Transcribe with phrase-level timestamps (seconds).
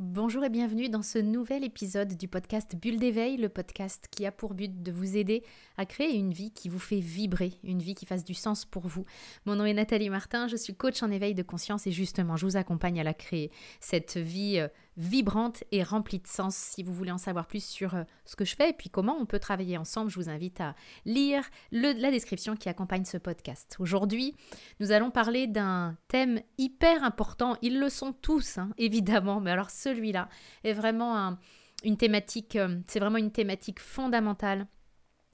[0.00, 4.30] Bonjour et bienvenue dans ce nouvel épisode du podcast Bulle d'éveil, le podcast qui a
[4.30, 5.42] pour but de vous aider
[5.76, 8.86] à créer une vie qui vous fait vibrer, une vie qui fasse du sens pour
[8.86, 9.04] vous.
[9.44, 12.46] Mon nom est Nathalie Martin, je suis coach en éveil de conscience et justement je
[12.46, 13.50] vous accompagne à la créer,
[13.80, 14.68] cette vie euh,
[14.98, 16.56] vibrante et remplie de sens.
[16.56, 19.16] Si vous voulez en savoir plus sur euh, ce que je fais et puis comment
[19.18, 20.74] on peut travailler ensemble, je vous invite à
[21.06, 23.76] lire la description qui accompagne ce podcast.
[23.78, 24.34] Aujourd'hui,
[24.80, 27.56] nous allons parler d'un thème hyper important.
[27.62, 30.28] Ils le sont tous, hein, évidemment, mais alors celui-là
[30.64, 31.36] est vraiment
[31.84, 34.66] une thématique, euh, c'est vraiment une thématique fondamentale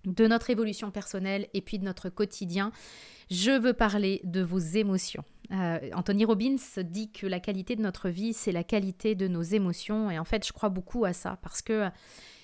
[0.04, 2.70] de notre évolution personnelle et puis de notre quotidien.
[3.30, 5.24] Je veux parler de vos émotions.
[5.54, 9.42] Euh, Anthony Robbins dit que la qualité de notre vie, c'est la qualité de nos
[9.42, 10.10] émotions.
[10.10, 11.88] Et en fait, je crois beaucoup à ça parce que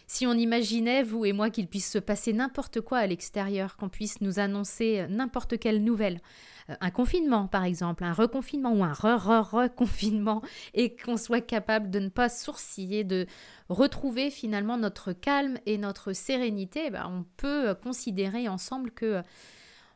[0.06, 3.88] si on imaginait, vous et moi, qu'il puisse se passer n'importe quoi à l'extérieur, qu'on
[3.88, 6.20] puisse nous annoncer n'importe quelle nouvelle,
[6.68, 10.42] euh, un confinement par exemple, un reconfinement ou un re-re-reconfinement,
[10.74, 13.26] et qu'on soit capable de ne pas sourciller, de
[13.68, 19.22] retrouver finalement notre calme et notre sérénité, ben, on peut considérer ensemble que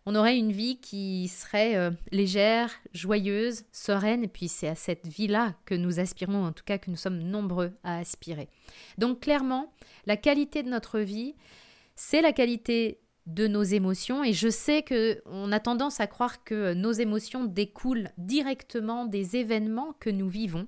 [0.07, 5.07] on aurait une vie qui serait euh, légère, joyeuse, sereine, et puis c'est à cette
[5.07, 8.49] vie-là que nous aspirons, en tout cas que nous sommes nombreux à aspirer.
[8.99, 9.73] Donc clairement,
[10.07, 11.35] la qualité de notre vie,
[11.97, 16.45] c'est la qualité de nos émotions, et je sais que on a tendance à croire
[16.45, 20.67] que nos émotions découlent directement des événements que nous vivons.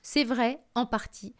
[0.00, 1.34] C'est vrai en partie.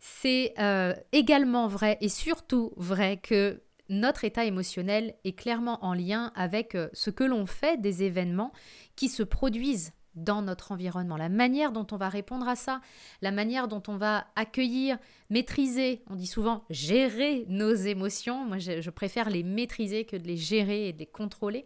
[0.00, 6.32] C'est euh, également vrai et surtout vrai que notre état émotionnel est clairement en lien
[6.34, 8.52] avec euh, ce que l'on fait des événements
[8.96, 12.80] qui se produisent dans notre environnement, la manière dont on va répondre à ça,
[13.22, 14.98] la manière dont on va accueillir,
[15.30, 20.36] maîtriser, on dit souvent gérer nos émotions, moi je, préfère les maîtriser que de les
[20.36, 21.64] gérer et de les contrôler.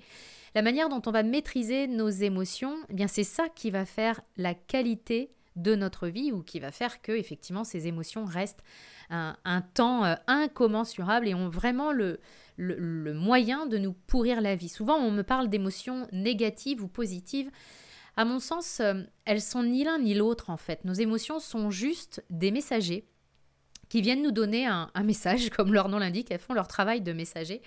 [0.54, 4.20] La manière dont on va maîtriser nos émotions, eh bien c'est ça qui va faire
[4.36, 8.64] la qualité de notre vie ou qui va faire que effectivement ces émotions restent
[9.10, 12.18] un, temps euh, incommensurable et ont vraiment le,
[12.56, 14.68] le, moyen de nous pourrir la vie.
[14.68, 17.50] Souvent, on me parle d'émotions négatives ou positives.
[18.16, 20.84] À mon sens, euh, elles sont ni l'un ni l'autre en fait.
[20.84, 23.06] Nos émotions sont juste des messagers
[23.88, 27.12] qui viennent nous donner un, message, comme leur nom l'indique, elles font leur travail de
[27.12, 27.62] messager.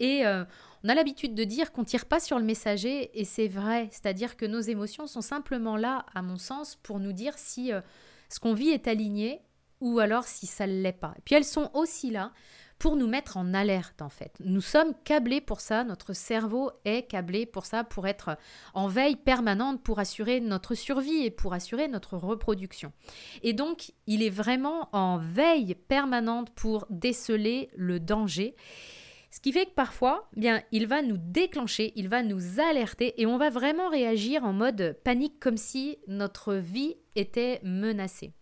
[0.00, 0.44] Et euh,
[0.84, 4.36] on a l'habitude de dire qu'on tire pas sur le messager, et c'est vrai, c'est-à-dire
[4.36, 7.72] que nos émotions sont simplement là, à mon sens, pour nous dire si
[8.28, 9.42] ce qu'on vit est aligné
[9.80, 11.14] ou alors si ça ne l'est pas.
[11.18, 12.32] Et puis elles sont aussi là
[12.78, 14.36] pour nous mettre en alerte en fait.
[14.40, 18.36] Nous sommes câblés pour ça, notre cerveau est câblé pour ça, pour être
[18.72, 22.92] en veille permanente, pour assurer notre survie et pour assurer notre reproduction.
[23.42, 28.54] Et donc, il est vraiment en veille permanente pour déceler le danger.
[29.30, 33.20] Ce qui fait que parfois, eh bien, il va nous déclencher, il va nous alerter
[33.20, 38.32] et on va vraiment réagir en mode panique comme si notre vie était menacée.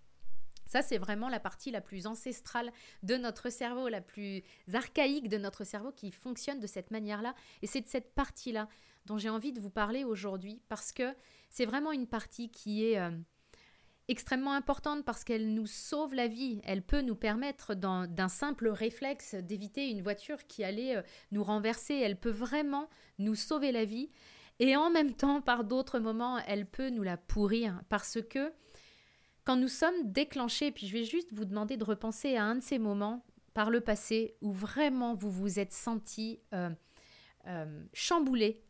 [0.66, 4.42] Ça, c'est vraiment la partie la plus ancestrale de notre cerveau, la plus
[4.72, 7.34] archaïque de notre cerveau qui fonctionne de cette manière-là.
[7.62, 8.68] Et c'est de cette partie-là
[9.06, 11.14] dont j'ai envie de vous parler aujourd'hui parce que
[11.50, 13.10] c'est vraiment une partie qui est euh,
[14.08, 16.60] extrêmement importante parce qu'elle nous sauve la vie.
[16.64, 21.02] Elle peut nous permettre d'un simple réflexe d'éviter une voiture qui allait euh,
[21.32, 21.94] nous renverser.
[21.94, 24.10] Elle peut vraiment nous sauver la vie.
[24.58, 28.52] Et en même temps, par d'autres moments, elle peut nous la pourrir parce que
[29.44, 32.62] quand nous sommes déclenchés, puis je vais juste vous demander de repenser à un de
[32.62, 33.24] ces moments
[33.54, 36.70] par le passé où vraiment vous vous êtes senti euh,
[37.46, 38.62] euh, chamboulé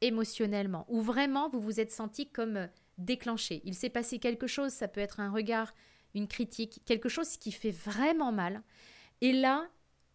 [0.00, 2.68] émotionnellement, où vraiment vous vous êtes senti comme
[2.98, 3.62] déclenché.
[3.64, 5.74] Il s'est passé quelque chose, ça peut être un regard,
[6.14, 8.62] une critique, quelque chose qui fait vraiment mal.
[9.20, 9.66] Et là,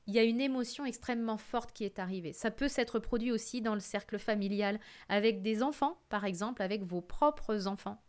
[0.06, 2.34] il y a une émotion extrêmement forte qui est arrivée.
[2.34, 4.80] Ça peut s'être produit aussi dans le cercle familial,
[5.10, 8.04] avec des enfants, par exemple, avec vos propres enfants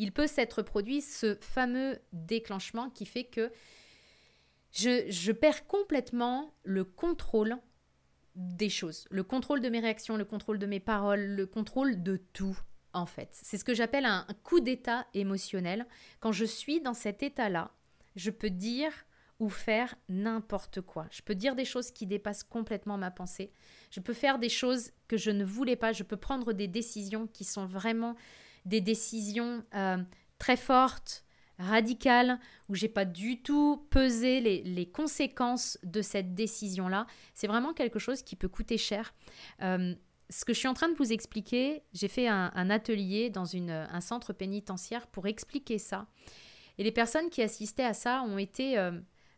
[0.00, 3.52] il peut s'être produit ce fameux déclenchement qui fait que
[4.72, 7.58] je, perds complètement le contrôle
[8.34, 12.16] des choses, le contrôle de mes réactions, le contrôle de mes paroles, le contrôle de
[12.32, 12.58] tout
[12.92, 13.28] en fait.
[13.32, 15.86] C'est ce que j'appelle un coup d'état émotionnel.
[16.20, 17.70] Quand je suis dans cet état-là,
[18.16, 18.92] je peux dire
[19.38, 21.06] ou faire n'importe quoi.
[21.10, 23.52] Je peux dire des choses qui dépassent complètement ma pensée.
[23.90, 25.92] Je peux faire des choses que je ne voulais pas.
[25.92, 28.16] Je peux prendre des décisions qui sont vraiment
[28.66, 29.96] des décisions euh,
[30.38, 31.24] très fortes,
[31.58, 32.38] radicales,
[32.68, 37.06] où j'ai pas du tout pesé les, conséquences de cette décision-là.
[37.34, 39.14] C'est vraiment quelque chose qui peut coûter cher.
[39.62, 39.94] Euh,
[40.30, 44.00] ce que je suis en train de vous expliquer, j'ai fait un, atelier dans un
[44.00, 46.06] centre pénitentiaire pour expliquer ça.
[46.78, 48.92] Et les personnes qui assistaient à ça ont été euh,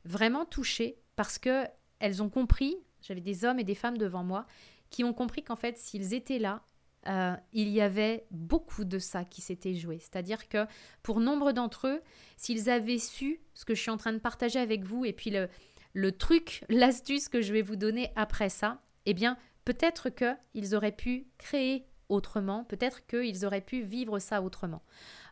[0.05, 1.65] vraiment touchées parce que
[1.99, 4.47] elles ont compris, j'avais des hommes et des femmes devant moi,
[4.91, 6.63] qui ont compris qu'en fait, s'ils étaient là,
[7.09, 9.99] euh, il y avait beaucoup de ça qui s'était joué.
[9.99, 10.67] C'est-à-dire que
[11.03, 12.03] pour nombre d'entre eux,
[12.37, 15.31] s'ils avaient su ce que je suis en train de partager avec vous et puis
[15.31, 15.49] le,
[15.95, 20.93] le truc, l'astuce que je vais vous donner après ça, eh bien, peut-être qu'ils auraient
[20.93, 24.83] pu créer autrement, peut-être qu'ils auraient pu vivre ça autrement.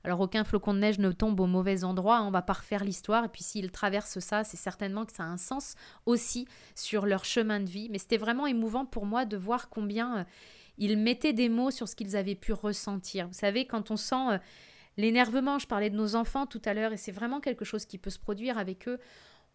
[0.03, 3.25] Alors aucun flocon de neige ne tombe au mauvais endroit, on va pas refaire l'histoire,
[3.25, 5.75] et puis s'ils traversent ça, c'est certainement que ça a un sens
[6.06, 10.19] aussi sur leur chemin de vie, mais c'était vraiment émouvant pour moi de voir combien
[10.21, 10.25] euh,
[10.79, 13.27] ils mettaient des mots sur ce qu'ils avaient pu ressentir.
[13.27, 14.31] Vous savez, quand on sent...
[14.32, 14.38] Euh,
[14.97, 17.99] l'énervement, je parlais de nos enfants tout à l'heure, et c'est vraiment quelque chose qui
[17.99, 18.99] peut se produire avec eux.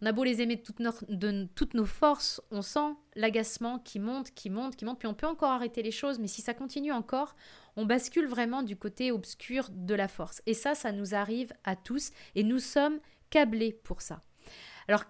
[0.01, 3.79] On a beau les aimer de toutes, nos, de toutes nos forces, on sent l'agacement
[3.79, 6.41] qui monte, qui monte, qui monte, puis on peut encore arrêter les choses, mais si
[6.41, 7.35] ça continue encore,
[7.77, 10.41] on bascule vraiment du côté obscur de la force.
[10.45, 12.99] Et ça, ça nous arrive à tous, et nous sommes
[13.29, 14.21] câblés pour ça.
[14.89, 15.05] Alors,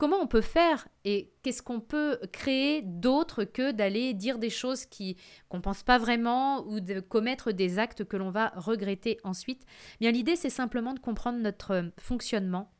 [0.00, 4.86] comment on peut faire et qu'est-ce qu'on peut créer d'autre que d'aller dire des choses
[4.86, 5.18] qui
[5.50, 9.62] qu'on pense pas vraiment ou de commettre des actes que l'on va regretter ensuite?
[10.00, 12.72] Bien l'idée c'est simplement de comprendre notre fonctionnement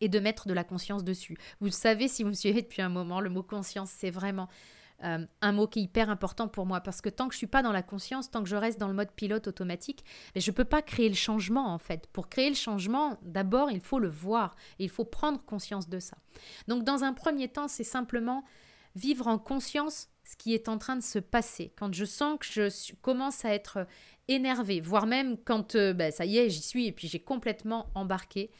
[0.00, 1.36] et de mettre de la conscience dessus.
[1.60, 4.48] Vous savez si vous me suivez depuis un moment, le mot conscience, c'est vraiment
[5.02, 7.46] euh, un mot qui est hyper important pour moi parce que tant que je suis
[7.46, 10.04] pas dans la conscience, tant que je reste dans le mode pilote automatique,
[10.34, 12.06] mais je peux pas créer le changement en fait.
[12.12, 16.16] Pour créer le changement, d'abord il faut le voir il faut prendre conscience de ça.
[16.68, 18.44] Donc dans un premier temps, c'est simplement
[18.94, 21.72] vivre en conscience ce qui est en train de se passer.
[21.76, 23.86] Quand je sens que je commence à être
[24.28, 27.88] énervé, voire même quand euh, ben, ça y est, j'y suis et puis j'ai complètement
[27.94, 28.50] embarqué,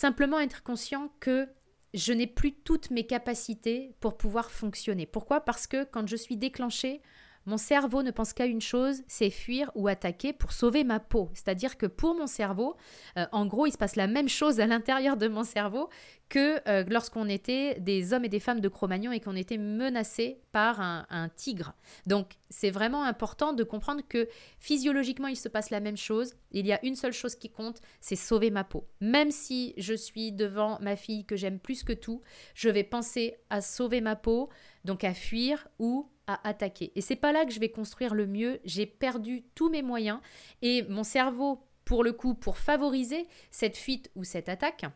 [0.00, 1.46] Simplement être conscient que
[1.92, 5.04] je n'ai plus toutes mes capacités pour pouvoir fonctionner.
[5.04, 5.42] Pourquoi?
[5.42, 7.02] Parce que quand je suis déclenchée,
[7.46, 11.30] mon cerveau ne pense qu'à une chose, c'est fuir ou attaquer pour sauver ma peau.
[11.34, 12.76] C'est-à-dire que pour mon cerveau,
[13.16, 15.88] euh, en gros, il se passe la même chose à l'intérieur de mon cerveau
[16.28, 20.40] que euh, lorsqu'on était des hommes et des femmes de Cro-Magnon et qu'on était menacés
[20.52, 21.74] par un, un tigre.
[22.06, 24.28] Donc, c'est vraiment important de comprendre que
[24.58, 26.34] physiologiquement, il se passe la même chose.
[26.52, 28.86] Il y a une seule chose qui compte, c'est sauver ma peau.
[29.00, 32.22] Même si je suis devant ma fille que j'aime plus que tout,
[32.54, 34.50] je vais penser à sauver ma peau,
[34.84, 36.08] donc à fuir ou
[36.44, 36.92] attaquer.
[36.94, 38.60] Et c'est pas là que je vais construire le mieux.
[38.64, 40.20] J'ai perdu tous mes moyens
[40.62, 44.86] et mon cerveau, pour le coup, pour favoriser cette fuite ou cette attaque,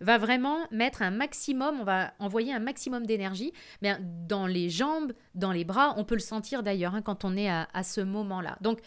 [0.00, 5.12] va vraiment mettre un maximum, on va envoyer un maximum d'énergie mais dans les jambes,
[5.34, 5.94] dans les bras.
[5.96, 8.58] On peut le sentir d'ailleurs hein, quand on est à ce moment-là.
[8.60, 8.80] Donc,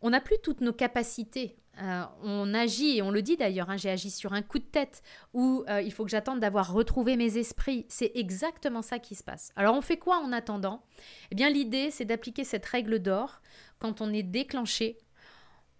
[0.00, 3.76] on n'a plus toutes nos capacités euh, on agit, et on le dit d'ailleurs, hein,
[3.76, 5.02] j'ai agi sur un coup de tête,
[5.32, 7.86] où euh, il faut que j'attende d'avoir retrouvé mes esprits.
[7.88, 9.52] C'est exactement ça qui se passe.
[9.56, 10.82] Alors on fait quoi en attendant?
[11.30, 13.40] Eh bien l'idée, c'est d'appliquer cette règle d'or.
[13.78, 14.98] Quand on est déclenché,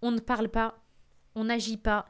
[0.01, 0.83] on ne parle pas,
[1.35, 2.07] on n'agit pas,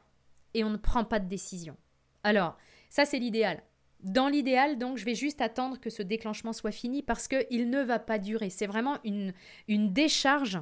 [0.54, 1.78] et on ne prend pas de décision.
[2.24, 2.58] Alors,
[2.90, 3.64] ça c'est l'idéal.
[4.02, 7.82] Dans l'idéal, donc, je vais juste attendre que ce déclenchement soit fini parce qu'il ne
[7.82, 8.50] va pas durer.
[8.50, 9.34] C'est vraiment une
[9.68, 10.60] décharge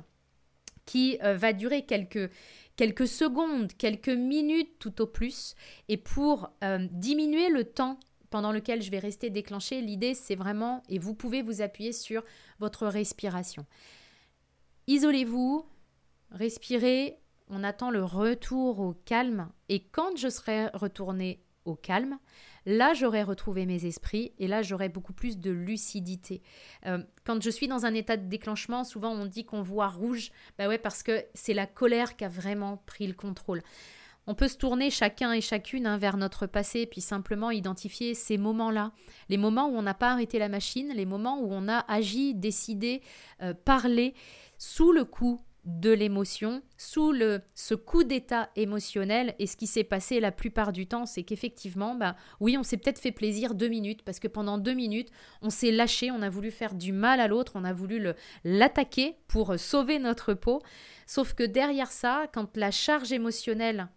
[0.88, 2.32] qui euh, va durer quelques,
[2.76, 5.54] quelques secondes, quelques minutes tout au plus.
[5.88, 8.00] Et pour euh, diminuer le temps
[8.32, 12.24] pendant lequel je vais rester déclenché, l'idée c'est vraiment, et vous pouvez vous appuyer sur
[12.60, 13.66] votre respiration.
[14.88, 15.66] Isolez-vous,
[16.32, 17.20] respirez,
[17.50, 21.42] on attend le retour au calme, et quand je serai retourné
[21.76, 22.18] calme,
[22.66, 26.42] là j'aurai retrouvé mes esprits et là j'aurai beaucoup plus de lucidité.
[26.86, 30.32] Euh, quand je suis dans un état de déclenchement, souvent on dit qu'on voit rouge,
[30.58, 33.62] bah ouais parce que c'est la colère qui a vraiment pris le contrôle.
[34.30, 38.38] On peut se tourner chacun et chacune hein, vers notre passé, puis simplement identifier ces
[38.38, 38.92] moments-là,
[39.30, 42.36] les moments où on n'a pas arrêté la machine, les moments où on a agi,
[42.36, 43.02] décidé,
[43.42, 44.14] euh, parlé
[44.58, 49.36] sous le coup de l'émotion, sous le, ce coup d'état émotionnel.
[49.38, 52.78] Et ce qui s'est passé la plupart du temps, c'est qu'effectivement, bah, oui, on s'est
[52.78, 55.10] peut-être fait plaisir deux minutes, parce que pendant deux minutes,
[55.42, 58.02] on s'est lâché, on a voulu faire du mal à l'autre, on a voulu
[58.46, 60.62] l'attaquer pour sauver notre peau.
[61.06, 63.90] Sauf que derrière ça, quand la charge émotionnelle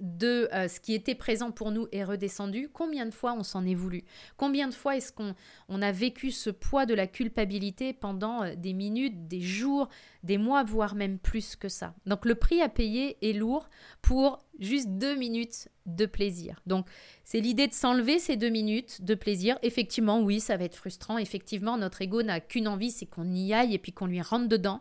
[0.00, 3.64] de euh, ce qui était présent pour nous est redescendu, combien de fois on s'en
[3.64, 4.04] est voulu?
[4.36, 5.34] Combien de fois est-ce qu'on
[5.68, 9.88] on a vécu ce poids de la culpabilité pendant euh, des minutes, des jours,
[10.22, 11.94] des mois, voire même plus que ça?
[12.04, 13.68] Donc le prix à payer est lourd
[14.02, 16.60] pour juste deux minutes de plaisir.
[16.66, 16.86] Donc
[17.24, 19.58] c'est l'idée de s'enlever ces deux minutes de plaisir.
[19.62, 21.18] Effectivement, oui, ça va être frustrant.
[21.18, 24.48] Effectivement, notre ego n'a qu'une envie, c'est qu'on y aille et puis qu'on lui rentre
[24.48, 24.80] dedans.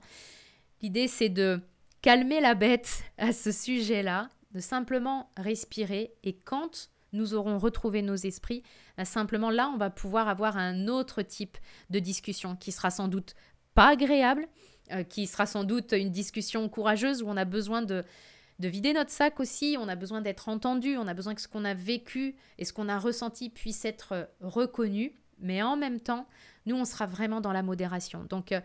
[0.82, 1.62] L'idée, c'est de
[2.02, 8.16] calmer la bête à ce sujet-là de simplement respirer et quand nous aurons retrouvé nos
[8.16, 8.64] esprits,
[8.98, 11.58] bah, simplement là, on va pouvoir avoir un autre type
[11.90, 13.36] de discussion qui sera sans doute
[13.74, 14.48] pas agréable,
[14.92, 18.04] euh, qui sera sans doute une discussion courageuse où on a besoin de,
[18.60, 21.50] de vider notre sac aussi, on a besoin d'être entendu, on a besoin que ce
[21.50, 26.28] qu'on a vécu et ce qu'on a ressenti puisse être reconnu, mais en même temps,
[26.66, 28.24] nous, on sera vraiment dans la modération.
[28.24, 28.62] Donc, euh,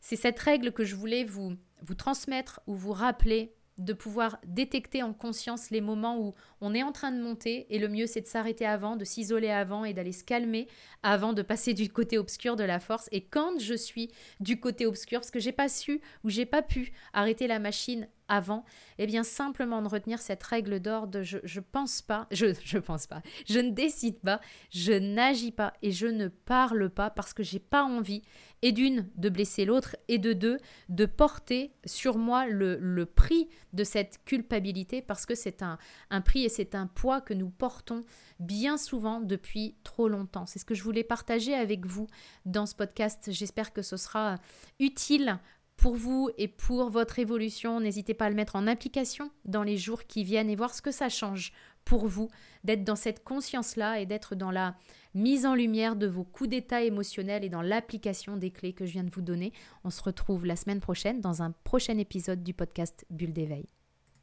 [0.00, 5.02] c'est cette règle que je voulais vous, vous transmettre ou vous rappeler de pouvoir détecter
[5.02, 8.20] en conscience les moments où on est en train de monter et le mieux c'est
[8.20, 10.68] de s'arrêter avant, de s'isoler avant et d'aller se calmer
[11.02, 13.08] avant de passer du côté obscur de la force.
[13.12, 14.10] Et quand je suis
[14.40, 18.08] du côté obscur, parce que j'ai pas su ou j'ai pas pu arrêter la machine
[18.32, 18.64] avant,
[18.96, 22.78] eh bien simplement de retenir cette règle d'or de je, je pense pas, je je
[22.78, 27.34] pense pas, je ne décide pas, je n'agis pas et je ne parle pas parce
[27.34, 28.22] que j'ai pas envie
[28.62, 30.56] et d'une de blesser l'autre et de deux
[30.88, 35.76] de porter sur moi le, le prix de cette culpabilité parce que c'est un,
[36.08, 38.02] un prix et c'est un poids que nous portons
[38.40, 40.46] bien souvent depuis trop longtemps.
[40.46, 42.06] C'est ce que je voulais partager avec vous
[42.46, 43.28] dans ce podcast.
[43.30, 44.36] J'espère que ce sera
[44.80, 45.38] utile
[45.76, 47.80] pour vous et pour votre évolution.
[47.80, 50.82] N'hésitez pas à le mettre en application dans les jours qui viennent et voir ce
[50.82, 51.52] que ça change
[51.84, 52.28] pour vous
[52.64, 54.76] d'être dans cette conscience-là et d'être dans la
[55.14, 58.92] mise en lumière de vos coups d'état émotionnels et dans l'application des clés que je
[58.92, 59.52] viens de vous donner.
[59.84, 63.66] On se retrouve la semaine prochaine dans un prochain épisode du podcast Bulle d'éveil.